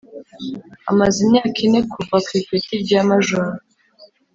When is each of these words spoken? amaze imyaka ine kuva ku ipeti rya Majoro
amaze 0.91 1.17
imyaka 1.25 1.59
ine 1.67 1.79
kuva 1.91 2.15
ku 2.25 2.29
ipeti 2.39 2.73
rya 2.83 2.99
Majoro 3.09 3.51